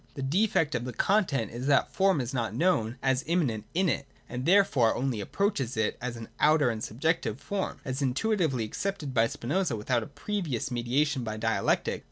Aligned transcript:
The 0.15 0.23
defect 0.23 0.73
of 0.73 0.83
the 0.83 0.93
content 0.93 1.51
is 1.51 1.67
that 1.67 1.89
the 1.89 1.93
form 1.93 2.21
is 2.21 2.33
not 2.33 2.55
known 2.55 2.97
as 3.03 3.23
immanent 3.27 3.65
in 3.75 3.87
it, 3.87 4.07
and 4.27 4.47
there 4.47 4.63
fore 4.63 4.95
only 4.95 5.21
approaches 5.21 5.77
it 5.77 5.95
as 6.01 6.17
an 6.17 6.27
outer 6.39 6.71
and 6.71 6.83
subjective 6.83 7.39
form. 7.39 7.79
As 7.85 8.01
intuitively 8.01 8.63
accepted 8.63 9.13
by 9.13 9.27
Spinoza 9.27 9.75
without 9.75 10.01
a 10.01 10.07
previous 10.07 10.71
me 10.71 10.81
diation 10.81 11.23
by 11.23 11.37
dialectic. 11.37 11.99